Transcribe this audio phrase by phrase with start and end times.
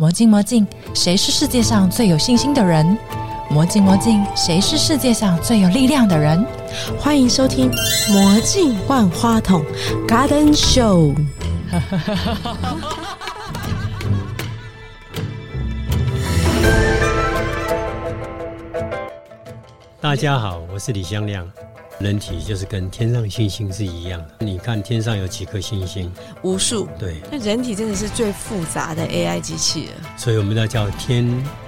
[0.00, 0.64] 魔镜魔镜，
[0.94, 2.96] 谁是世界上最有信心的人？
[3.50, 6.46] 魔镜魔镜，谁是世界上最有力量的人？
[7.00, 7.68] 欢迎收听
[8.12, 9.60] 《魔镜万花筒》
[10.06, 11.16] Garden Show。
[20.00, 21.44] 大家好，我是李香亮。
[22.00, 26.12] 人体就是跟天上星星是一样的，你看天上有几颗星星？
[26.42, 26.88] 无数。
[26.96, 29.92] 对，那人体真的是最复杂的 AI 机器了。
[30.16, 31.26] 所以我们要叫天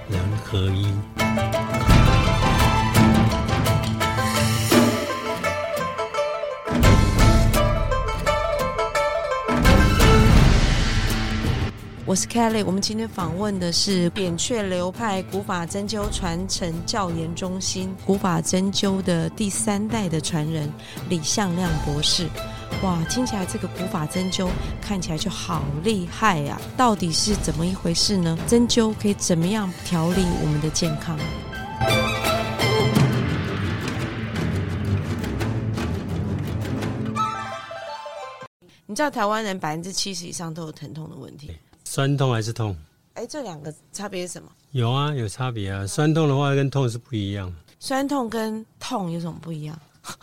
[0.09, 0.87] 人合一。
[12.11, 20.69] 我是 Kelly，我们今天访问的是扁鹊流派古法针灸传承教研中心古法针灸的第三代的传人
[21.09, 22.29] 李向亮博士。
[22.83, 24.49] 哇，听起来这个古法针灸
[24.83, 26.61] 看起来就好厉害呀！
[26.77, 28.37] 到底是怎么一回事呢？
[28.49, 31.17] 针灸可以怎么样调理我们的健康？
[38.85, 41.53] 你知道台湾人百分之七十以上都有疼痛的问题。
[41.93, 42.77] 酸痛还是痛？
[43.15, 44.49] 哎，这两个差别是什么？
[44.71, 45.85] 有啊，有差别啊。
[45.85, 47.53] 酸痛的话跟痛是不一样。
[47.81, 49.77] 酸痛跟痛有什么不一样？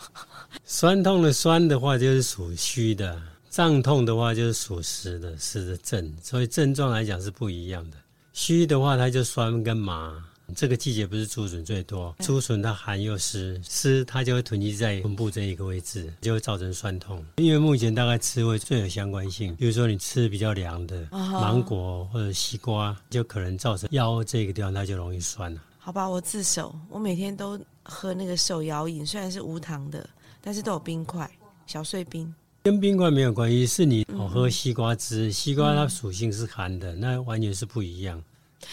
[0.64, 6.10] 酸痛的酸的话就是属虚的，胀痛的话就是属实的，实的症。
[6.22, 7.98] 所以症状来讲是不一样的。
[8.32, 10.24] 虚的话，它就酸跟麻。
[10.56, 17.24] 这个季节不是竹笋最多，竹笋它寒又湿，湿它就会囤积在臀部这一个位置，就会造成酸痛。
[17.36, 25.62] 因为目前大概吃会最有相关性，比如说你吃比较凉的芒果或者西瓜，就可能造成腰这个地方它就容易酸了。
[25.78, 30.08] 好吧，我自首，我每天都喝那个手摇饮，虽然是无糖的，
[30.40, 31.30] 但是都有冰块，
[31.66, 32.34] 小碎冰。
[32.64, 38.22] 跟冰块没有关系，是你喝西瓜汁，西瓜它属性是寒的，那完全是不一样。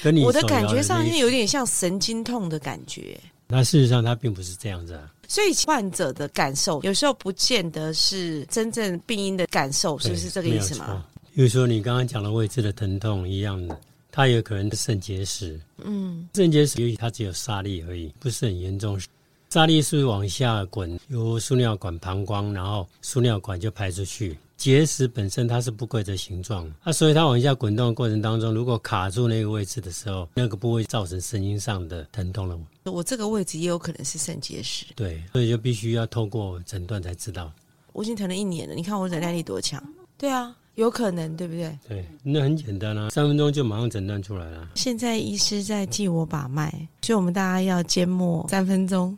[0.04, 5.12] 跟你我的感觉上面有点像神经痛的感觉，那事实上它并不是这样子啊。
[5.28, 11.06] 所以患者的感受有时候不见得是真正病因的感受，是不是这个意思吗？
[11.34, 13.80] 比如说你刚刚讲的位置的疼痛一样的，
[14.12, 15.60] 它有可能是肾结石。
[15.84, 19.00] 嗯，肾结石由于它只有沙粒而已，不是很严重。
[19.50, 24.38] 沙粒是往下滚，由输尿管、膀胱，然后输尿管就排出去。
[24.58, 32.58] 结石本身它是不规则形状，啊，所以它往下滚动的过程当中，如果卡住那个位置的时候，那个部位造成神经上的疼痛了。
[32.86, 37.52] 我这个位置也有可能是肾结石，对，所以就必须要透过诊断才知道。
[37.92, 39.82] 我已经疼了一年了，你看我忍耐力多强。
[40.18, 41.78] 对啊，有可能，对不对？
[41.88, 44.70] 对，那很简单啊，三分钟就马上诊断出来了。
[44.76, 46.70] 现在医师在替我把脉，
[47.02, 49.18] 所以我们大家要缄默三分钟。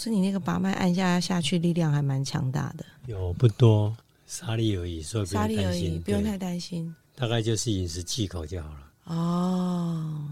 [0.00, 2.86] 是你那个把脉按下下去，力量还蛮强大的。
[3.06, 3.94] 有不多，
[4.26, 6.94] 沙粒而已，所以沙粒而已，不用太担心。
[7.14, 8.90] 大概就是饮食忌口就好了。
[9.04, 10.26] 哦，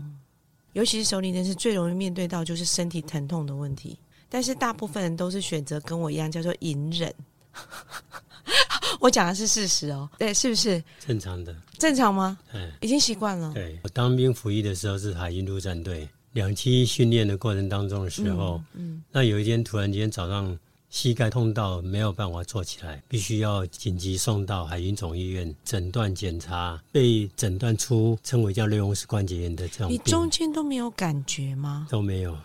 [0.73, 3.99] 尤其是手里人是最容易面对到就是身体疼痛的问题，
[4.31, 7.15] 但是大部分人都是选择跟我一样叫做隐忍。
[9.01, 11.55] 我讲的是事实哦，对，是不是正常的？
[11.79, 12.39] 正常吗？
[12.55, 13.53] 嗯，已经习惯了。
[13.53, 16.09] 对我当兵服役的时候是海军陆战队。
[16.39, 20.57] 两期训练的过程当中的时候，嗯，那有一天突然间早上
[20.89, 29.91] 膝盖痛到没有办法坐起来，必须要紧急送到海军总医院诊断检查，被诊断出称为叫类风湿关节炎的这种。
[29.91, 31.89] 你中间都没有感觉吗？
[31.91, 32.39] 都没有，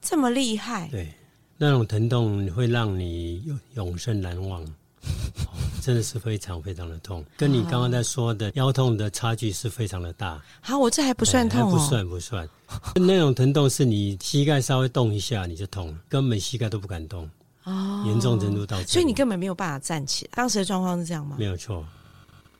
[0.00, 0.86] 这么厉害？
[0.88, 1.12] 对，
[1.58, 4.64] 那种疼痛会让你永永生难忘。
[5.80, 10.40] 真的是非常非常的痛，跟你刚刚在说的腰痛的差距是非常的大。
[10.60, 12.48] 好，我这还不算痛哦，不算不算。
[12.94, 17.28] 那种疼痛是你膝盖稍微动一下你就痛了，根本膝盖都不敢动。
[17.64, 20.30] 哦，严重程度到，所以你根本没有办法站起来。
[20.34, 21.36] 当时的状况是这样吗？
[21.38, 21.84] 没有错。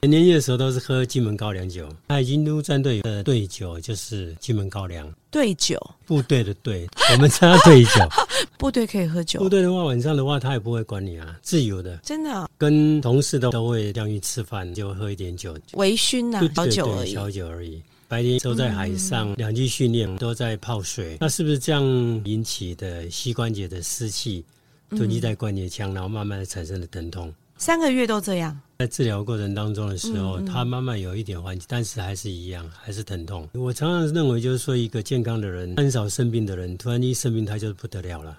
[0.08, 5.12] 年夜的时候都是喝金门高粱酒，海军陆战队的队酒就是金门高粱。
[5.30, 7.90] 队酒，部队的队，我们称队酒。
[8.56, 9.38] 部队可以喝酒。
[9.40, 11.98] 部队的话，晚上的话他也不会管你啊，自由的。
[11.98, 17.12] 真的，跟同事都都会这样去吃饭，就喝一点酒，微醺呐，小酒而已。
[17.12, 17.82] 小酒而已。
[18.08, 21.84] 白天都在海上，两栖训练都在泡水，那是不是这样
[22.24, 24.42] 引起的膝关节的湿气
[24.88, 27.32] 囤积在关节腔，然后慢慢的产生了疼痛？
[27.60, 33.46] 三个月都这样，在治疗过程当中的时候，他慢慢有一点缓解，但是还是一样，还是疼痛。
[33.52, 38.34] 我常常认为，就是说，一个健康的人，很少生病的人，突然一生病，他就不得了了。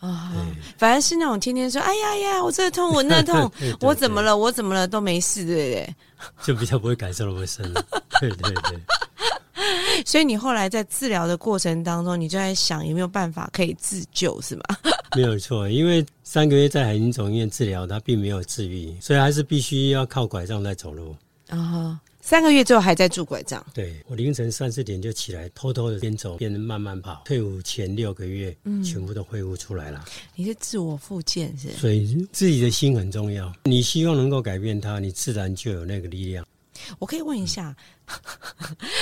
[0.00, 0.32] 啊，
[0.76, 3.48] 反而是那种天天说“哎呀呀，我这痛，我那痛，
[3.80, 5.94] 我怎么了，我怎么了”都没事，对不对？
[6.42, 7.72] 就比较不会感受那么深。
[8.20, 8.80] 对对对。
[10.06, 14.62] 所以你后来在治疗的过程当中，你就在想有没有办法可以自救，是吗？
[15.16, 21.14] 没有错，因为三个月在海军总医院治疗，他并没有治愈，所以还是必须要靠拐杖在走路。
[21.50, 23.64] 啊，三个月之后还在拄拐杖。
[23.74, 27.22] 对我凌晨三四点就起来，偷偷的边走边慢慢跑。
[27.24, 30.04] 退伍前六个月，嗯全部都恢复出来了。
[30.34, 31.70] 你是自我复健是？
[31.72, 36.44] 所以自己的心很重要，你希望能够改变它，你自然就有那个力量。
[36.98, 37.74] 我可以问一下，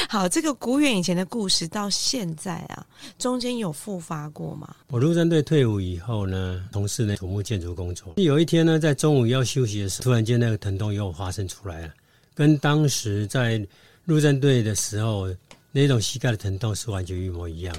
[0.08, 2.86] 好，这个古远以前的故事到现在啊，
[3.18, 4.74] 中间有复发过吗？
[4.88, 8.14] 我陆战队退伍以后呢，从事呢土木建筑工作。
[8.16, 11.94] 有一天呢，在中午要休息的时候，突然间那个疼痛又发生出来了，
[12.34, 13.64] 跟当时在
[14.04, 15.28] 陆战队的时候
[15.70, 17.74] 那种膝盖的疼痛是完全一模一样。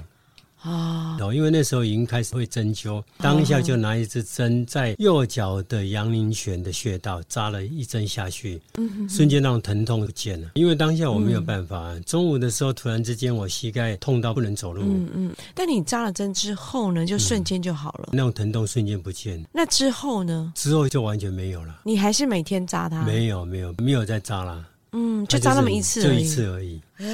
[0.64, 10.52] 啊，哦，因为那时候已经开始会针灸，当下就拿一支针在右脚的阳陵泉的穴道扎了一针下去，嗯瞬间那种疼痛不见了。
[10.56, 15.36] 因为当下我没有办法，中午的时候突然之间我膝盖痛到不能走路，嗯嗯。
[15.54, 18.10] 但你扎了针之后呢，就瞬间就好了。
[18.14, 20.54] 那种疼痛瞬间不见，那之后呢？
[20.56, 21.82] 之后就完全没有了。
[21.84, 23.04] 你还是每天扎它？
[23.04, 26.82] 没有没有没有再扎了，嗯，就扎那么一次而已，就一次而已。
[27.00, 27.06] 哎，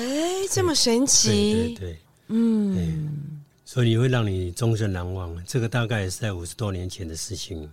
[0.51, 1.53] 这么神对奇？
[1.53, 3.38] 对对，嗯。
[3.71, 5.31] 所以你会让你终身难忘。
[5.45, 7.69] 这个大概也是在五十多年前的事情。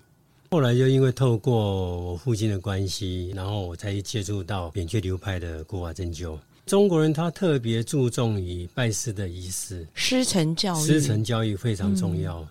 [0.50, 6.38] 后来就因为透过我父亲的关系，然后我才接触到扁鹊流派的古法针灸。
[6.66, 12.46] 中国人他特别注重于拜师的仪式，师承教育，师承教育非常重要。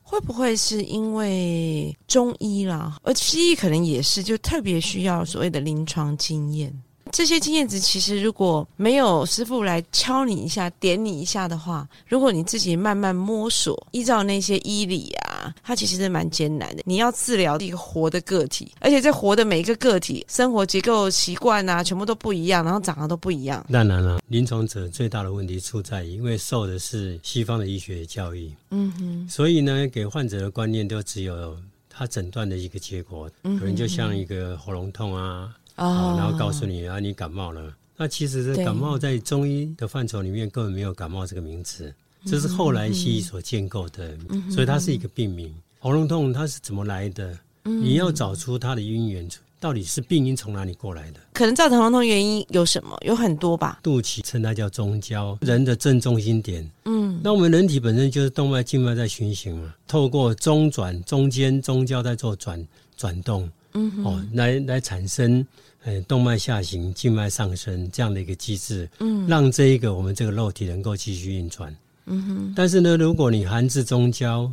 [0.00, 6.72] 会不会是因为中医啦，而西医可能也是，就特别需要所谓的临床经验。
[7.14, 16.82] 这些经验值其实如果没有师傅来敲你一下、点你一下的话，如果你自己慢慢摸索，依照那些医理啊，它其实是蛮艰难的。
[16.84, 23.64] 你要治疗一个活的个体，而且这活的每一个个体，生活结构、习惯啊，全部都不一样，然后长得都不一样。
[23.70, 31.56] 当然了，临床者最大的问题出在，因为受的是西方的医学教育，嗯哼，所以呢，给患者的观念都只有
[31.88, 35.54] 他诊断的一个结果，可能就像一个喉咙痛啊。
[35.76, 37.74] 啊，然后告诉你啊，你感冒了。
[37.96, 41.94] 那其实这感冒在中医的范畴里面根本没有感冒这个名词，
[42.26, 44.16] 这是后来西医所建构的，
[44.50, 45.54] 所以它是一个病名。
[45.78, 47.38] 喉咙痛它是怎么来的？
[47.62, 49.28] 你要找出它的因缘，
[49.60, 51.20] 到底是病因从哪里过来的？
[51.34, 52.98] 可能造成喉咙痛原因有什么？
[53.06, 53.78] 有很多吧。
[53.82, 56.68] 肚脐称它叫中焦，人的正中心点。
[56.86, 62.66] 嗯，那我们人体本身就是动脉、静脉在循行嘛，透过中转、中间、中焦在做转
[62.96, 63.48] 转动。
[63.74, 65.46] 嗯，哦，来来产生。
[65.86, 71.76] 呃，动脉下行，静脉上升这样的一个机制，嗯，让这一个我们这个肉体能够继续运转，
[72.06, 72.52] 嗯哼。
[72.56, 74.50] 但是呢，如果你寒至中焦，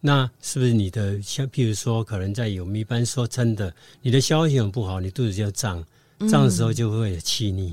[0.00, 3.72] 那是不是你的像，譬如说，可能在有一般说真的，
[4.02, 5.86] 你的消化系统不好，你肚子就胀，
[6.28, 7.72] 胀的时候就会有气逆。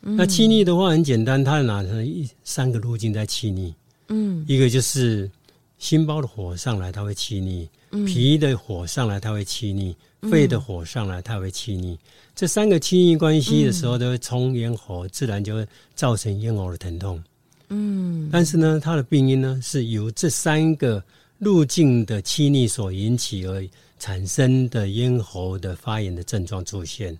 [0.00, 3.74] 那气逆的话很简单，它哪成一三个路径在气逆，
[4.08, 5.30] 嗯，一个就是
[5.78, 7.68] 心包的火上来，它会气逆；
[8.04, 9.96] 脾的火上来，它会气逆。
[10.30, 11.96] 肺的火上来，它会气逆。
[12.34, 17.22] 这三个气逆关系的时候，都会冲咽喉，自然就会造成咽喉的疼痛。
[17.68, 21.02] 嗯，但是呢，它的病因呢，是由这三个
[21.38, 23.64] 路径的气逆所引起而
[23.98, 27.16] 产生的咽喉的发炎的症状出现。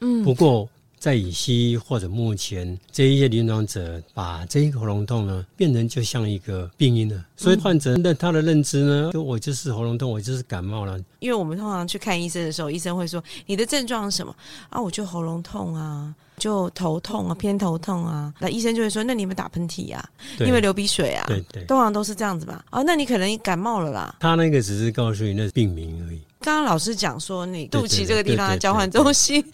[0.00, 0.68] 嗯，不过。
[1.00, 7.24] 在以西医或者目前这一些临床者，把这一个喉咙痛呢，变成就像一个病因了。
[7.38, 11.00] 所以患者的他的认知呢，就我就是喉咙痛，我就是感冒了。
[11.20, 14.36] 因为我们通常去看医生的时候，医生会说你的症状是什么
[14.68, 14.78] 啊？
[14.78, 18.30] 我就喉咙痛啊，就头痛啊，偏头痛啊。
[18.38, 20.06] 那医生就会说，那你有没有打喷嚏啊，
[20.40, 22.62] 因为流鼻水啊，对对，通常都是这样子吧？
[22.68, 24.14] 啊，那你可能感冒了啦。
[24.20, 26.20] 他那个只是告诉你那是病名而已。
[26.42, 29.44] 刚刚老师讲说，你肚脐这个地方的交换中心。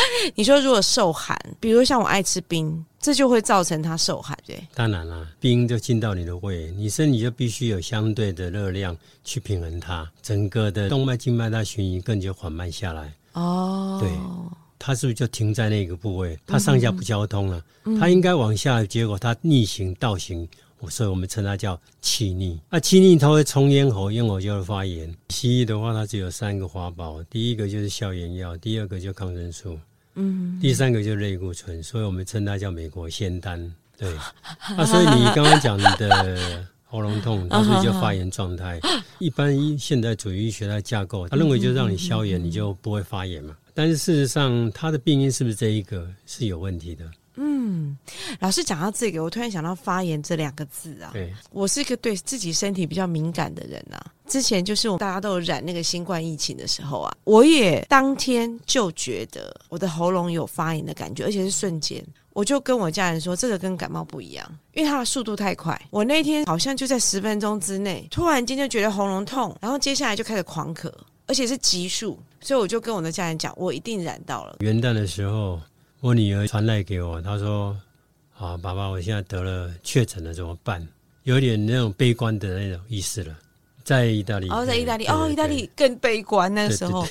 [0.34, 4.62] 你说如果受寒，比如像我爱吃冰，这就会造成它受寒，对？
[4.74, 13.12] 当然了，冰就进到你的胃，你身体就必须有相对的热量去平衡它，整个的动脉、静脉它循行更就缓慢下来。
[13.32, 14.10] 哦，对，
[14.78, 16.38] 它是不是就停在那个部位？
[16.46, 17.62] 它上下不交通了，
[17.98, 20.48] 它应该往下，结果它逆行倒行。
[20.88, 22.60] 所以我们称它叫气逆。
[22.70, 25.14] 那气逆它会冲咽喉，咽喉就会发炎。
[25.28, 29.78] 西医的话，它只有三个花宝，第一个就是消炎药，第二个就抗生素，
[30.14, 31.82] 嗯，第三个就是类固醇。
[31.82, 33.74] 所以我们称它叫美国仙丹。
[33.98, 34.14] 对，
[34.76, 38.80] 啊，所以你刚刚讲的喉咙痛，它是就发炎状态。
[39.18, 43.56] 一般医现代主义医学的架构，他认为就让你消炎，你就不会发炎嘛。
[43.74, 47.04] 但是事实上，它的病因是不是这一个是有问题的？
[47.36, 47.96] 嗯，
[48.40, 51.10] 老师讲到这个，我突然想到“发炎”这两个字啊。
[51.12, 54.04] 对，我是一个对自己身体比较敏感的人啊。
[54.26, 62.04] 之前就是我大家都有染那个新冠疫情的时候啊，我也当天就觉得我的喉咙有发炎的感觉，而且是瞬间。
[62.32, 65.80] 我就跟我家人说，这个跟感冒不一样，因为它的速度太快。
[65.90, 70.92] 我那天好像就在十分钟之内，突然间就觉得喉咙痛，然后接下来就开始狂咳，
[71.26, 74.56] 而且是急速，所以我就跟我的家人讲，我一定染到了。
[74.60, 75.58] 元旦的时候，
[76.06, 77.76] 我女儿传来给我，她说
[78.38, 80.86] ：“啊，爸爸，我现在得了确诊了，怎么办？”
[81.24, 83.36] 有点那种悲观的那种意思了。
[83.82, 87.04] 在意大利，哦，在意大利，哦，意大，利更悲观，那时候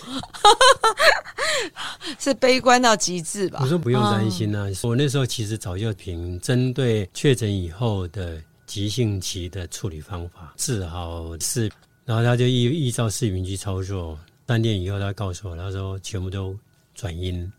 [2.17, 3.59] 是悲观到极致吧？
[3.61, 11.69] 我说不用担心啊，我那时候其实早就凭针对确诊以后的急性期的处理方法治好是，
[12.05, 16.57] 然后他就依依照视频去操作，三天以后他告诉我，他说全部都
[16.93, 17.51] 转阴，哦，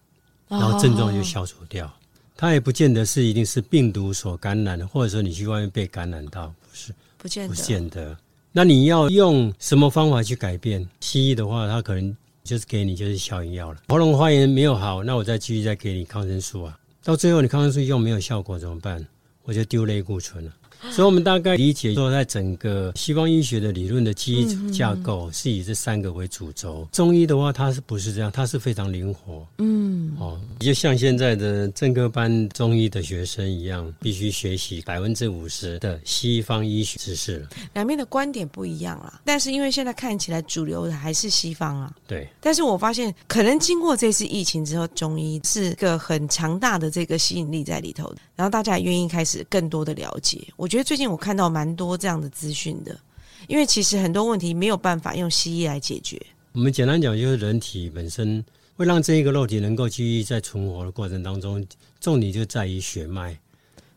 [0.48, 1.92] 然后症状就消除掉。
[2.36, 8.16] 它也不见得是一定是病毒所感染的，或者说你去外面被感染到，不是不不见得，见得。
[8.52, 10.86] 那你要用什么方法去改变？
[11.00, 13.80] 西医的话，它可能就是给你就是消炎药了。
[13.88, 16.78] 喉咙发炎没有好，那我再继续再给你抗生素啊。
[17.02, 19.06] 到最后你抗生素用没有效果怎么办？
[19.44, 20.52] 我就丢类固醇了。
[20.90, 26.86] 所以，我们大概理解说，在整个西方医学的理论的基础架构是以这三个为主轴。
[26.92, 28.30] 中医的话，它是不是这样？
[28.30, 29.46] 它是非常灵活。
[29.58, 37.48] 嗯，哦，就像现在的正科班中医的学生一样，必须学习百分之五十的西方医学知识了。
[37.74, 39.20] 两边的观点不一样啦。
[39.24, 50.40] 但是因为现在看起来主流的还是西方啊，对，但是我发现可能经过这次疫情之后，中医是个很强大的这个吸引力在里头的，然后大家也愿意开始更多的了解。
[50.56, 52.98] 我觉得最近我看到蛮多这样的资讯的，
[53.46, 56.20] 因为其实很多问题没有办法用西医来解决。
[56.52, 58.42] 我们简单讲，就是人体本身
[58.76, 61.66] 会让这一个肉体能够继续在存活的过程当中，
[61.98, 63.36] 重点就在于血脉。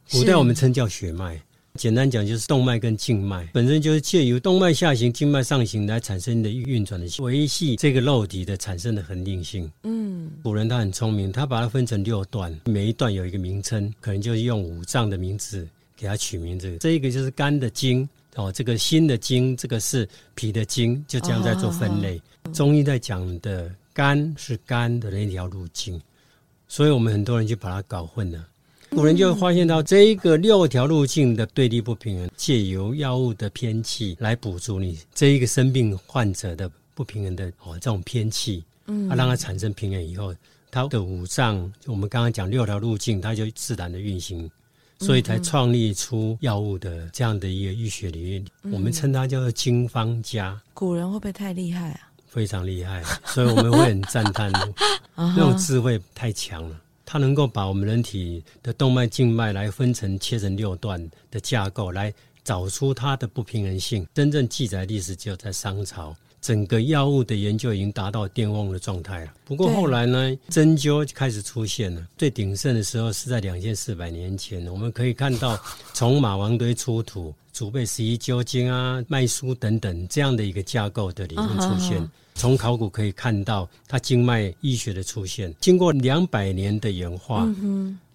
[0.09, 1.39] 古代我们称叫血脉，
[1.75, 9.69] 简单讲就是动脉跟静脉，本身就是借由动脉下行、静脉上行来产生的运转的维系这个肉体的产生的恒定性。
[9.83, 15.67] 嗯，古人他很聪明，他把它分成六段，每一段有一个名称，可能就是用五脏的名字
[15.97, 16.77] 给它取名字。
[16.79, 22.19] 这一个就是肝的经哦，这个心的经，这个是脾的经，就这样在做分类。
[22.53, 26.01] 中医在讲的肝是肝的那条路径，
[26.69, 28.47] 所以我们很多人就把它搞混了。
[28.91, 40.33] 古人就发现到这一个六条路径的对立不平衡，借由药物的偏气来补足你这一个生病患者的不平衡的哦这种偏气，嗯，啊让它产生平衡以后，
[40.71, 44.49] 它的五脏我们刚刚讲六条路径，它就自然的运行，
[44.99, 50.57] 所以才创立出药物的这样的一个医学理论，我们称它叫做经方家。
[50.73, 52.08] 古人会不会太厉害啊？
[52.29, 54.51] 非常厉害，所以我们会很赞叹，
[55.15, 56.79] 那种智慧太强了。
[57.05, 64.07] 它能够把我们人体的动脉、静脉来分成、切成六段的架构，来找出它的不平衡性。
[64.13, 69.33] 真正记载历史只有在商朝，整个药物的研究已经达到巅峰的状态了。
[69.43, 72.07] 不过后来呢，针灸开始出现了。
[72.15, 75.59] 最鼎盛的时候是在两千四百年前，我们可以看到
[75.93, 77.33] 从马王堆出土。
[77.59, 87.45] 储备十一灸经啊、脉书等等这样的一个架构的理论出现，从考古可以看到它经脉医学的出现，经过两百年的演化，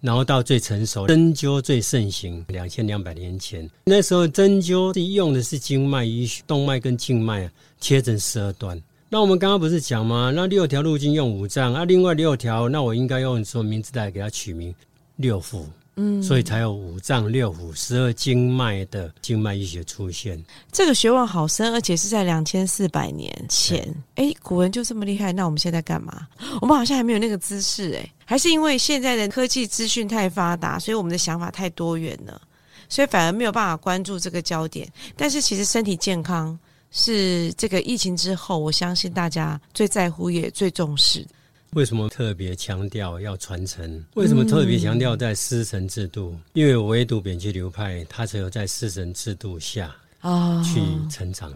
[0.01, 8.81] 然后到最成熟，针灸最盛行，两千两百年前，那时候针灸是用的是经脉医学，动脉跟静脉啊切成十二段。
[9.09, 10.31] 那我们刚刚不是讲吗？
[10.35, 14.73] 那六条路径用五脏，啊，另外六条，那我应该用什么名字来给它取名？
[15.17, 15.65] 六腑。
[15.97, 20.43] 嗯，所以才有五脏六腑、十二经脉的经脉医学出现。
[20.71, 23.81] 这个学问好深，而且是在两千四百年前。
[24.15, 26.27] 哎，古人就这么厉害，那我们现在干嘛？
[26.61, 32.41] 我们好像还没有那个知识，哎，还是因为现在的科技资讯太发达，所以我们的想法太多元了，
[32.89, 34.87] 所以反而没有办法关注这个焦点。
[35.15, 36.57] 但是其实身体健康
[36.91, 41.29] 是这个疫情之后，我相信大家最在乎也最重视的。
[41.71, 44.03] 为什么特别强调要传承？
[44.13, 46.37] 为什么特别强调在师承制度？
[46.53, 50.79] 因为唯独扁鹊流派，它只有在师承制度下啊去
[51.09, 51.53] 成长。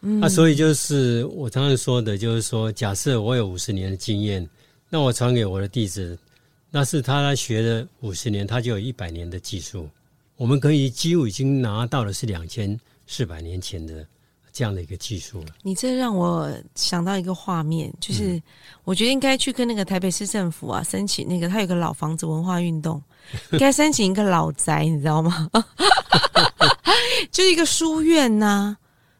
[0.00, 4.48] 那、所以就是我常常说的，就是说，假设我有五十年的经验，
[4.88, 6.18] 那我传给我的弟子，
[6.70, 9.88] 那是他学了五十年，他就有一百年的技术。
[10.36, 14.04] 我们可以几乎已经拿到的是两千四百年前的
[14.52, 15.46] 这样的一个技术了。
[15.62, 18.40] 你这让我想到一个画面，就是
[18.84, 23.02] 我觉得应该去跟那个台北市政府啊申请那个，他有个老房子文化运动，
[23.52, 25.48] 应该申请一个老宅，你知道吗？
[27.30, 28.76] 就是一个书院呐、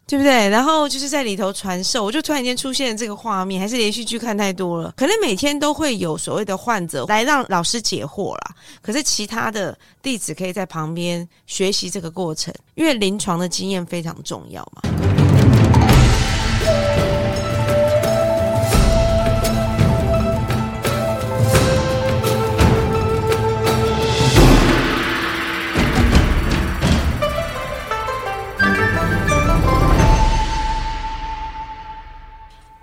[0.07, 0.49] 对不对？
[0.49, 8.55] 然后就是在里头传授，我就突然间出现这个画面，还是连续剧看太多了，可能每天都会有所谓的患者来让老师解惑啦。
[8.83, 14.83] 可是其他的弟子可以在旁边学习这个过程，因为临床的经验非常重要嘛。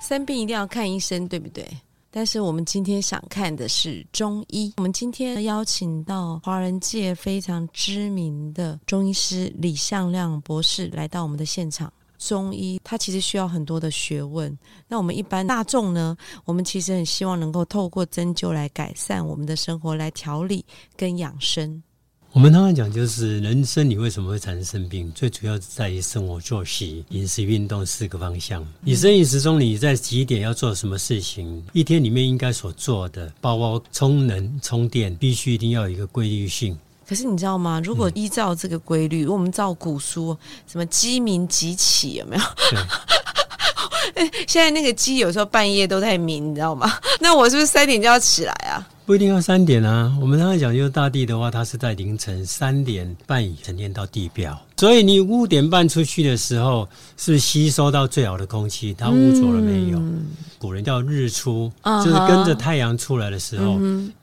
[0.02, 1.64] 生病一定要看医生，对不对？
[2.10, 4.74] 但是我们今天想看的是中医。
[4.78, 11.94] 我们今天邀请到华人界非常知名的中医师李向亮博士来到我们的现场。
[12.20, 14.56] 中医它其实需要很多的学问。
[14.88, 20.64] 那我们一般大众呢，我们其实很希望能够透过针灸来改善我们的生活，来调理
[20.96, 21.82] 跟养生。
[22.32, 28.64] 我们通常讲，就是人生你为什么会产生生病，最主要在于生活作息、饮食、运动四个方向。
[28.82, 31.66] 你生饮食中，你在几点要做什么事情？
[31.74, 36.78] 一天里面应该所做的，包括充能、充电，必须一定要有一个规律性。
[37.10, 37.82] 可是你知道吗？
[37.84, 40.38] 如果依照这个规律，我们照古书，
[40.72, 42.44] 什么鸡鸣即起，有没有？
[44.48, 47.00] 现在那个鸡有时候半夜都在鸣，你知道吗？
[47.20, 48.88] 那我是不是三点就要起来啊？
[49.10, 50.16] 不一定要三点啊。
[50.22, 56.88] 我们刚才讲，就是大地的话，它是在凌晨三点半以沉淀到地表，所以你五点半出去的时候，
[57.18, 60.00] 是吸收到最好的空气，它污浊了没有？
[60.60, 63.80] 古人叫日出，就是跟着太阳出来的时候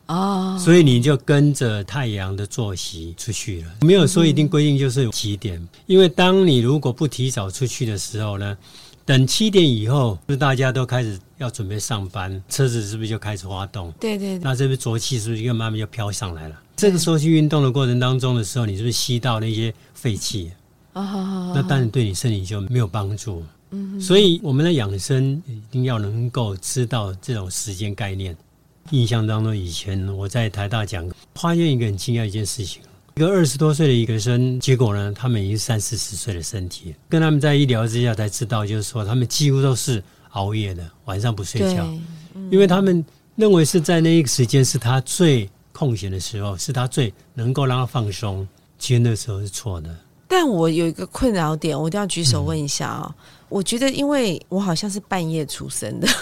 [0.06, 3.68] 啊，所以你就跟着太阳的作息出去了。
[3.80, 8.56] 没有说一定规定就是几点，因为当你如果不提早出去的时候呢？
[9.06, 13.92] 等七点以后，是大家都开始要准备上班，车子是不是就开始发动？
[14.00, 14.36] 对对。
[14.38, 16.60] 那这边浊气是不是又慢慢就飘上来了？
[16.74, 20.50] 这个时候去运动的过程当中的时候，你是不是吸到那些废气？
[20.92, 23.44] 啊，那当然对你身体就没有帮助。
[23.70, 24.00] 嗯。
[24.00, 28.36] 所以我们的养生一定要能够知道这种时间概念。
[28.90, 32.82] 印象当中，以前我在台大讲，发现一个很惊讶一件事情。
[33.16, 41.88] 一个二十多岁的一个生，结果呢，他们已经三四十岁的身体，跟他们在一聊之下才知道，就是说他们几乎都是熬夜的，晚上不睡觉，
[42.50, 43.02] 因为他们
[43.34, 48.46] 认为是在那一个时间是他最空闲的时候，是他最能够让他放松。
[48.78, 49.96] 其实那时候是错的。
[50.28, 53.14] 但我有一个困扰点，我一定要举手问一下啊！
[53.48, 56.08] 我觉得，因为我好像是半夜出生的。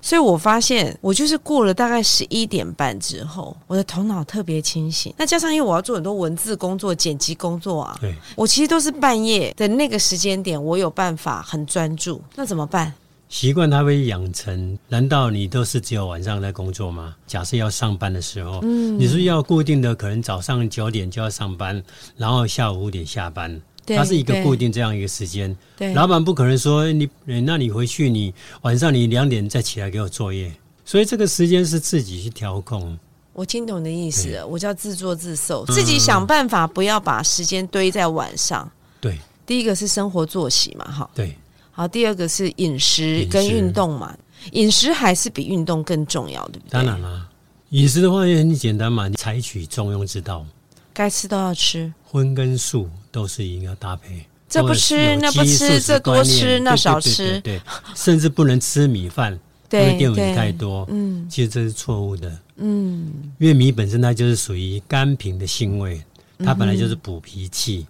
[0.00, 5.12] 所以我发现，我就是过了大概十一点半之后，我的头脑特别清醒。
[5.16, 12.20] 那加上因为我要做很多文字工作、剪辑工作啊，对，我其实都是半夜的那个时间点，我有办法很专注。
[12.36, 12.92] 那怎么办？
[13.32, 14.78] 习惯它会养成。
[14.88, 17.16] 难道你都是只有晚上在工作吗？
[17.26, 21.82] 假设要上班的时候，嗯，你是要固定的，可能早上九点就要上班，
[22.14, 23.58] 然后下午五点下班。
[23.86, 25.56] 它是一个固定这样一个时间，
[25.94, 30.52] 老板不可能说你，那你回去你晚上你两点再起来给我作业，
[30.84, 32.96] 所以这个时间是自己去调控。
[33.32, 38.70] 我听懂你的意思，我叫自作自受，自己想办法不要把时间堆在晚上。
[39.00, 41.36] 对，第一个是生活作息嘛，哈，对，
[41.72, 44.16] 好，第二个是饮食跟运动嘛，
[44.52, 46.70] 饮食还是比运动更重要，对不对？
[46.70, 47.26] 当然啦，
[47.70, 50.46] 饮食的话也很简单嘛，你采取中庸之道。
[50.92, 54.22] 该吃都要吃，荤跟素都是一定要搭配。
[54.46, 57.58] 这不吃那不吃，这多吃那少吃，对，
[57.96, 59.32] 甚至不能吃米饭，
[59.70, 60.86] 因为淀粉太多。
[60.90, 62.30] 嗯，其实这是错误的。
[62.56, 66.02] 嗯，因为米本身它就是属于甘平的性味，
[66.44, 67.86] 它本来就是补脾气。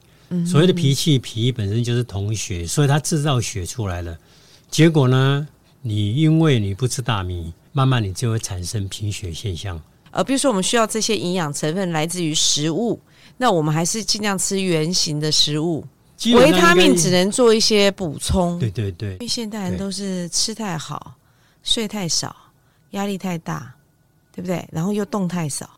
[0.46, 4.16] 所谓的脾气，脾本身就是同血，所以它制造血出来了。
[4.70, 5.46] 结果呢，
[5.80, 9.80] 你因为你不吃大米，慢慢你就会产生贫血现象。
[10.10, 13.00] 呃，比如说我们需要这些营养成分来自于食物，
[13.36, 15.86] 那我们还是尽量吃圆形的食物。
[16.34, 18.56] 维他命只能做一些补充。
[18.58, 21.16] 对对对，因为现代人都是吃太好，
[21.64, 22.36] 睡太少，
[22.90, 23.74] 压力太大，
[24.32, 24.64] 对不对？
[24.70, 25.68] 然后又动太少。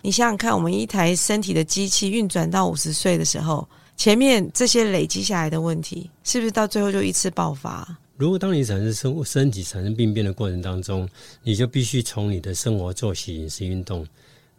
[0.00, 7.98] 你想想看，我们一台身体的机器运转到五十岁的时候，前面这些累积下来的问题，是不是到最后就一次爆发？
[8.16, 11.08] 如果当你产生生身体产生病变的过程当中，
[11.42, 14.06] 你就必须从你的生活作息、饮食、运动，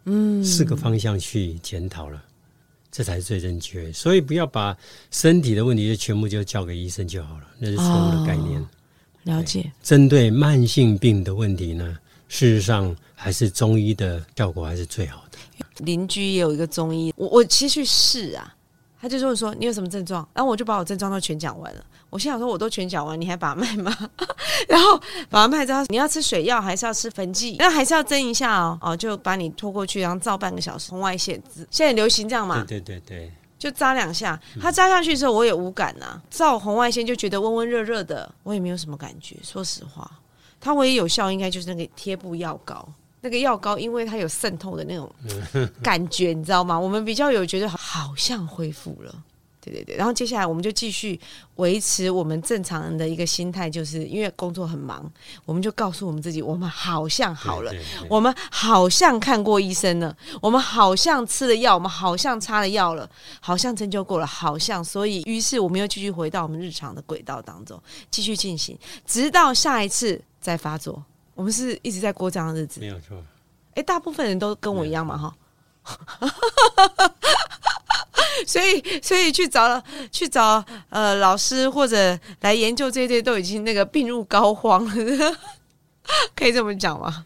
[0.04, 2.22] 嗯，四个方向去检讨了，
[2.90, 3.92] 这才是最正确。
[3.92, 4.76] 所以不要把
[5.10, 8.64] 身体的问题就全部就交给医生就好了，那是错误的概念。
[9.24, 9.70] 了解。
[9.82, 11.98] 针对慢性病的问题呢，
[12.28, 15.29] 事实上还是中医的效果还是最好的。
[15.78, 18.54] 邻居也有一个中医，我我其实去试啊，
[19.00, 21.84] 他就说说你有什么症状，然后我就把我症状都全讲完了。
[22.10, 23.96] 我心想说，我都全讲完，你还把脉吗？
[24.68, 27.54] 然后把脉之后，你要吃水药还是要吃粉剂？
[27.60, 31.40] 那还是要蒸一下哦，哦，就把你拖过去，然后照半个小时，红外线。
[31.70, 32.64] 现在流行这样嘛？
[32.66, 34.38] 对对对，就扎两下。
[34.60, 36.20] 他扎下去之后，我也无感呐。
[36.28, 39.36] 照红外线就觉得温温热热的，我也没有什么感觉。
[39.44, 40.10] 说实话，
[40.60, 42.88] 它唯一有效应该就是那个贴布药膏。
[43.20, 45.10] 那个药膏，因为它有渗透的那种
[45.82, 46.78] 感觉，你知道吗？
[46.78, 49.24] 我们比较有觉得好像恢复了。
[49.62, 51.20] 对对对，然后接下来我们就继续
[51.56, 55.04] 维持我们正常人的一个心态，就是因为工作很忙，
[55.44, 63.06] 我们就告诉我们自己，我们好像好了，对对对我们好像看过医生了，我们好像吃了药，我们好像擦了药了，
[63.38, 67.78] 好像针灸过了，好像，所以于是我们又继续回到我们日常的轨道当中，
[68.10, 71.04] 继续进行，直到下一次再发作。
[71.40, 73.16] 我们是一直在过这样的日子没，有错。
[73.74, 75.34] 哎，大部分人都跟我一样嘛，哈。
[78.46, 84.84] 所以，所以去找去找呃老师或者来研究这些，都已经那个病入膏肓
[85.16, 85.36] 了，
[86.36, 87.24] 可以这么讲吗？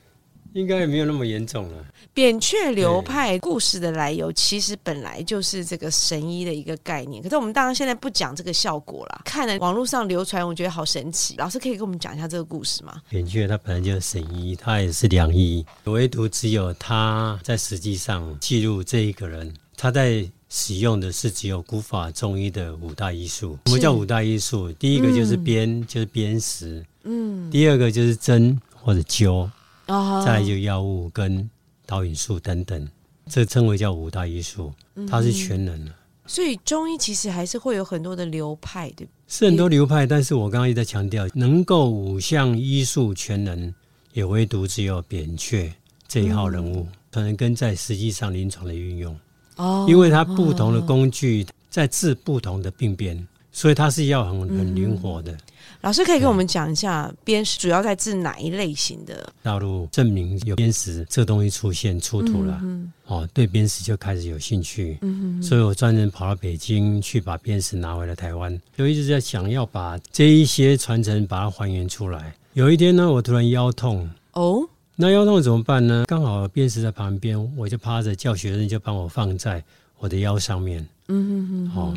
[0.54, 1.84] 应该也没有那么严重了。
[2.12, 7.20] 扁鹊流派故事的来由，其实本来就是这个神医的一个概念。
[7.20, 11.34] 可是我们当然现在不讲这个效果了，看了网络上流传，我觉得好神奇。
[11.38, 13.02] 老师可以跟我们讲一下这个故事吗？
[13.10, 23.58] 扁鹊他本来就是神医，他也是良医，唯独只有他在实际上记录这一个人，他在使用的是只有古法中医的五大医术。
[23.66, 24.70] 什么叫五大医术？
[24.74, 29.50] 第一个就是砭，就是砭石；嗯，第二个就是针或者灸，
[29.86, 31.48] 哦再来就药物跟
[31.86, 32.88] 导引术等等，
[33.26, 34.72] 这称为叫五大医术。
[35.08, 35.92] 它是全能的，
[36.26, 39.10] 所以中医其实还是会有很多的流派，对不对？
[39.26, 43.74] 是很多流派，但是我刚刚一直在强调，能够五项医术全能，
[44.12, 45.72] 也唯独只有扁鹊
[46.06, 49.18] 这一号人物，可能跟在实际上临床的运用。
[49.56, 55.34] 哦因为它不同的工具在治不同的病变，所以它是要很很灵活的。
[55.80, 59.32] 老师可以跟我们讲一下，砭石主要在治哪一类型的？
[59.42, 72.34] 大陆证明有砭石这东西出现出土了，嗯哦，对砭石就开始有兴趣，嗯所以我专门跑到北京去把砭石拿回来台湾，就一直在想要把这一些传承把它还原出来。
[72.54, 76.04] 有一天呢，我突然腰痛，哦，那腰痛怎么办呢？
[76.08, 79.62] 刚好砭石在旁边，我就趴着叫学生就帮我放在
[79.98, 80.80] 我的腰上面。
[81.08, 81.94] 嗯嗯嗯，哦，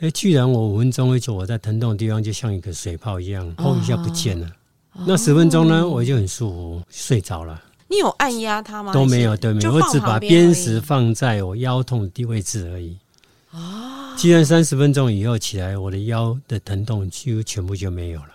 [0.00, 4.48] 哎，居然我五分钟一做我在疼痛的地方就像一个水泡一样，砰一下不见了。
[5.06, 8.92] 那十分钟呢，我就很舒服，睡着了，你有按压它吗？
[8.92, 12.96] 都没有，都没有，我只把砭石放在我腰痛的位置而已。
[13.50, 18.30] 啊，居然三十分钟以后起来，我的腰的疼痛几乎全部就没有了。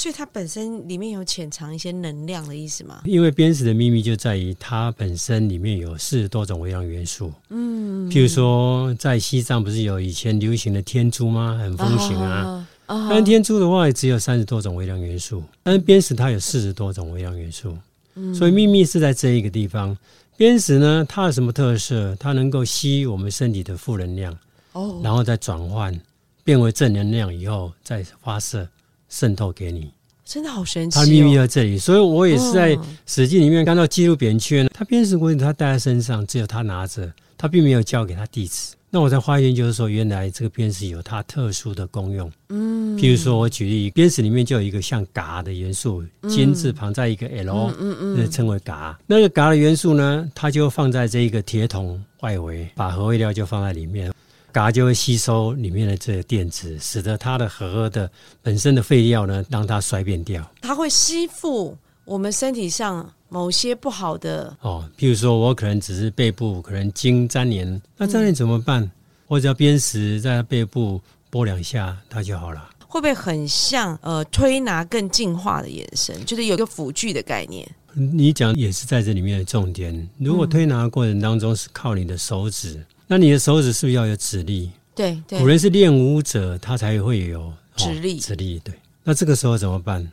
[0.00, 3.02] 所以它本身里面有潜藏一些能量的意思吗？
[3.04, 7.30] 因为砭石的秘密就在于它本身里面有四十多种微量元素。
[7.50, 11.58] 嗯，譬如说在西藏不是有以前流行的天珠吗？
[11.62, 12.66] 很风行啊。
[12.86, 17.76] 啊但天珠的话也只有三十多种微量元素，但是砭石它有四十多种微量元素，
[18.14, 19.94] 嗯所以秘密是在这一个地方。
[20.38, 22.16] 砭石呢，它有什么特色？
[22.18, 24.34] 它能够吸我们身体的负能量，
[24.72, 26.00] 哦，然后再转换
[26.42, 28.66] 变为正能量以后再发射
[29.10, 29.92] 渗透给你。
[30.24, 31.02] 真的好神奇、哦！
[31.02, 38.74] 它的秘密在这里，所以我也是在《嗯史记》里面看到记录扁鹊呢，他砭石棍他带在身上，只有他拿着，他并没有交给他弟子。
[38.92, 42.30] 那我才发现，就是说，原来这个砭石有它特殊的功用。
[42.48, 48.98] 嗯，譬如说，我举例，砭石里面就有一个像嘎的元素，金字旁在一个 L，嗯嗯那称为嘎。
[49.06, 54.12] 那个嘎的元素呢，它就放在这一个铁桶外围，把核废料就放在里面，
[54.52, 58.10] 镉就会吸收里面的这个电子，使得它的核的
[58.42, 60.48] 本身的废料呢，让它衰变掉。
[60.60, 68.90] 它会吸附我们身体上某些不好的，哦，譬如说我可能只是背部可能经粘连，那粘连怎么办？
[69.26, 72.68] 我只要砭石在背部拨两下，它就好了。
[72.88, 76.24] 会不会很像呃推拿更进化的延伸？
[76.24, 77.64] 就是有一个辅具的概念。
[77.92, 80.08] 你讲也是在这里面的重点。
[80.18, 84.70] 如果推拿的过程当中是靠你的手指，那你的手指是不是要有指力？
[84.94, 88.72] 对对古，人是练武者，他才会有、哦指力指力对。
[89.02, 90.08] 那这个时候怎么办？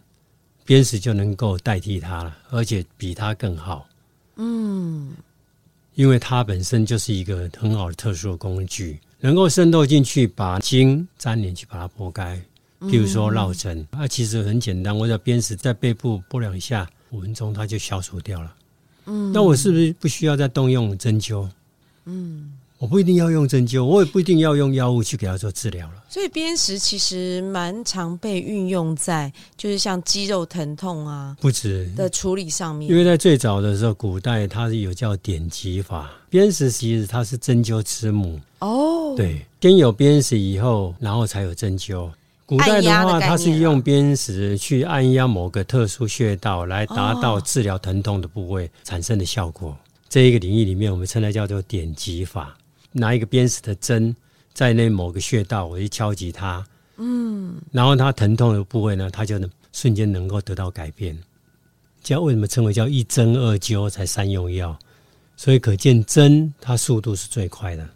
[0.66, 3.88] 砭石就能够代替它了，而且比它更好。
[4.38, 5.12] 嗯，
[5.94, 12.42] 因为它本身就是一个很好的特殊的工具，能够渗透进去，把筋粘连去把它拨开。
[12.82, 18.56] 譬如说落枕，它、其实很简单，我只要砭石在背部拨两下，五分钟它就消除掉了。
[19.06, 21.48] 嗯，那我是不是不需要再动用针灸？
[22.06, 25.94] 嗯，我不一定要用针灸，我也不一定要用药物去给它做治疗了。
[26.08, 32.90] 所以砭石其实蛮常被运用在就是像肌肉疼痛啊不止，的处理上面。
[32.90, 38.40] 因为在最早的时候，古代它是有叫点击法，砭石其实它是针灸之母。
[38.60, 42.10] 哦，对，先有砭石以后，然后才有针灸。
[42.46, 49.76] 古代的话，它是用砭石去按压某个特殊穴道，来达到哦治疗疼痛的部位产生的效果。
[50.08, 52.56] 这一个领域里面，我们称它叫做点击法。
[52.98, 54.16] 拿一个砭石的针，
[54.54, 56.66] 在那某个穴道，我去敲击它，
[56.98, 61.18] 嗯，然后它疼痛的部位呢，它就能瞬间能够得到改变。
[62.02, 64.78] 叫为什么称为叫一针二灸才三用药？
[65.36, 67.88] 所以可见针它速度是最快的，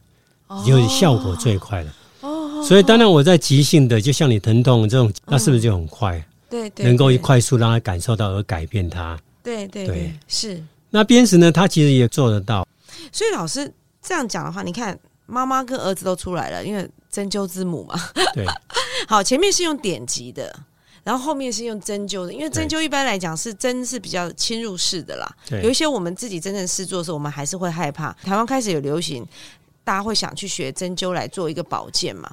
[0.65, 1.89] 就是效果最快的。
[2.21, 9.19] 哦所以当然我在急性的，就像你疼痛这种，那是不是就很快，对对，能够对快速让他感受到而改变他？
[9.41, 10.63] 对对对对是。
[10.91, 12.67] 那砭石呢，它其实也做得到。
[13.11, 17.95] 所以老师这样讲的话，你看妈妈跟儿子都出来了，因为针灸之母嘛。
[18.33, 18.45] 对
[19.07, 20.53] 好，前面是用典籍的，
[21.03, 25.35] 然后后面是用针灸的，因为针灸一般来讲是针是比较侵入式的啦。
[25.63, 28.11] 有一些我们自己真正试做的时候，我们还是会害怕。
[28.23, 29.25] 台湾开始有流行。
[29.83, 32.31] 大家会想去学针灸来做一个保健嘛？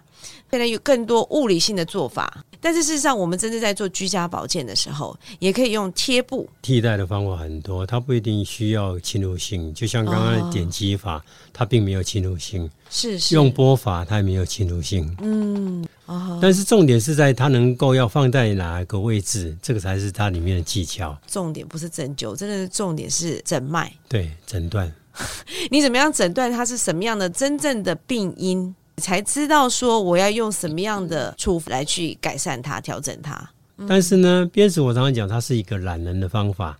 [0.50, 6.48] 现在有更多物理性的做法，但是事实上，我们真正在做居家保健的时候，也可以用贴布。
[6.62, 9.72] 替代的方法很多，它不一定需要侵入性。
[9.74, 15.14] 就像刚刚哦的点击法，它并没有侵入性；是是用波法，它也没有侵入性。
[15.20, 21.16] 嗯哦，但是重点是在它能够要放在哪个位置，这个才是它里面的技巧。
[21.26, 23.92] 重点不是针灸，真的是重点是诊脉。
[24.08, 24.90] 对，诊断。
[25.70, 33.50] 你怎么样诊断它是什么样的真正的病因，才知道说我要用什么样的处来去改善它、调整它。
[33.88, 36.78] 但是呢，鞭石我常常讲，它是一个懒人的方法。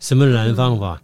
[0.00, 1.00] 什么懒人方法？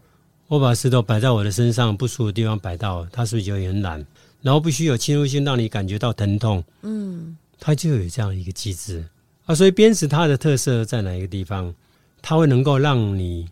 [0.48, 4.04] 我把石头摆在我的身上不舒服的地方摆到，它是不是就很懒？
[4.42, 6.62] 然后必须有侵入性，让你感觉到疼痛。
[6.82, 9.02] 嗯，它就有这样一个机制
[9.46, 9.54] 啊。
[9.54, 11.74] 所以鞭石它的特色在哪一个地方？
[12.20, 13.48] 它会能够让你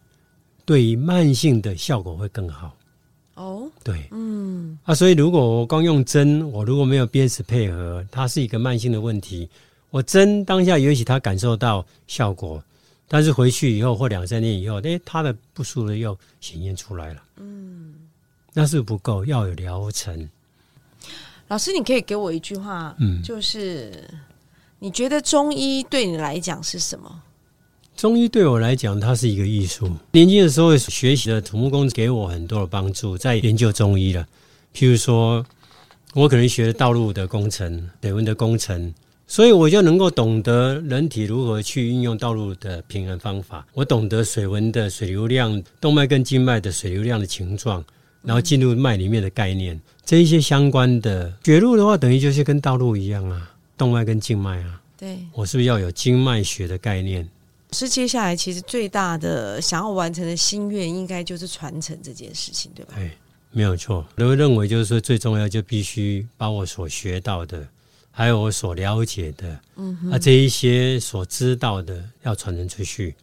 [0.66, 2.76] 对于慢性的效果会更好。
[3.40, 9.48] 哦，对嗯，啊，所以如果我光用针，我如果没有鞭石配合，它是一个慢性的问题。
[9.88, 12.62] 我针当下也许他感受到效果，
[13.08, 17.22] 但是回去以后或两三年以后，诶，他的不舒服又显现出来了。
[17.36, 17.94] 嗯，
[18.52, 20.28] 那是不够，要有疗程。
[21.48, 24.06] 老师，你可以给我一句话，嗯就是
[24.78, 27.22] 你觉得中医对你来讲是什么？
[28.00, 29.86] 中医对我来讲，它是一个艺术。
[30.12, 34.26] 年轻的时候学习的土木工给我很多的帮助，在研究中医了。
[34.74, 35.44] 譬如说，
[36.14, 38.94] 我可能学了道路的工程、水文的工程，
[39.26, 43.66] 所以我就能够懂得人体如何去运用道路的平衡方法。
[43.74, 47.84] 我懂得水文的水流量、动脉跟静脉的水流量的形状，
[48.22, 57.28] 然后进入脉里面的概念，这一些相关的血路的话，等于就是跟道路一样啊，动脉跟静脉啊，对，我是不是要有经脉学的概念？
[57.72, 62.94] 是接下来其实最大的想要完成的心愿，应该就是传承这件事情，对吧？
[62.96, 63.10] 对，
[63.52, 64.04] 没有错。
[64.16, 67.66] 我会认为就是说，最重要就必须把我所学到的，
[68.10, 73.14] 还有我所了解的，嗯，啊，这一些所知道的，要传承出去，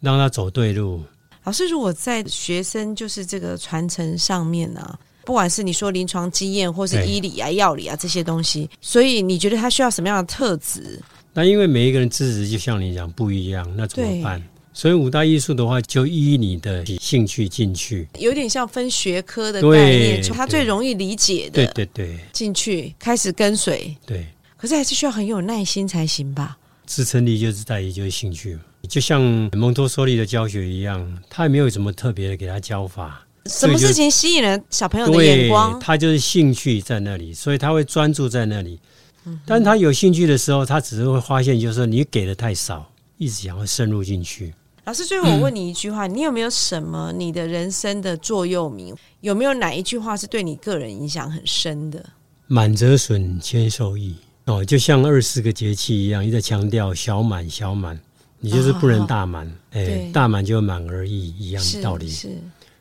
[0.00, 1.02] 让他走对路。
[1.44, 11.00] 老师，如果在学生就是这个传承上面呢、不管是你说临床经验，或是医理啊、药理啊这些东西，所以你觉得他需要什么样的特质？
[11.32, 14.42] 那因为每一个人资质就像你讲不一样，那怎么办？
[14.72, 18.08] 所以五大艺术的话，就依你的兴趣进去。
[18.18, 26.56] 有点像分学科的概念，从他最容易理解的对对对进去开始跟随，对，可是还是需要很有耐心才行吧？
[26.86, 29.20] 支撑力就是在于就是兴趣，就像
[29.52, 33.26] 蒙托梭利的教学一样，他也没有什么特别的给他教法。
[33.46, 35.78] 什么事情吸引了小朋友的眼光？
[35.80, 38.78] 他就是兴趣在那里，所以他会专注在那里。
[39.26, 44.54] 嗯但他有兴趣的时候，他只是会发现，就是说你给的太少，一直想要深入进去。
[44.84, 48.96] 老师，最后我问你一句话：你有没有什么你的人生的座右铭？
[49.20, 52.04] 有没有哪一句话是对你个人影响很深的？
[52.46, 54.16] 满则损，谦受益。
[54.46, 58.00] 哦，就像二十四个节气一样，一直在强调小满小满，
[58.40, 62.08] 你就是不能大满，哎、对大满就满而溢一样的道理。
[62.08, 62.30] 是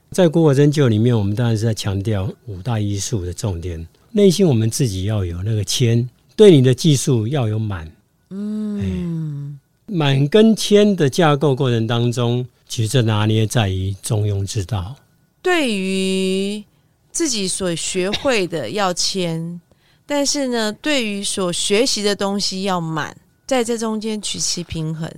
[0.09, 3.85] 在古法针灸里面，我们当然是在强调五大艺术的重点。
[4.11, 7.85] 内心我们自己要有那个谦，对你的技术要有满。
[8.29, 14.95] 嗯，满跟谦的架构过程当中，其实这拿捏在于中庸之道。
[15.41, 16.63] 对于
[17.11, 19.59] 自己所学会的要谦，
[20.05, 23.13] 但是呢，对于所学习的东西要满，
[23.45, 25.11] 在这中间取其平衡，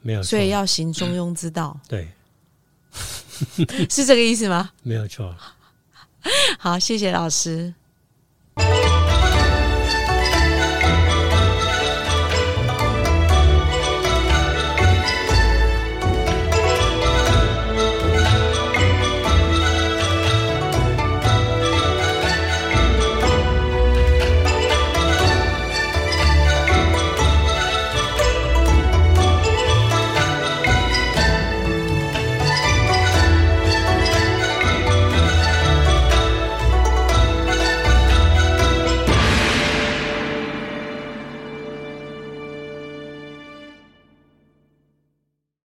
[0.00, 2.08] 没有错，所以要行中庸之道，对，
[3.90, 4.70] 是这个意思吗？
[4.82, 5.36] 没有错。
[6.58, 7.74] 好，谢谢老师。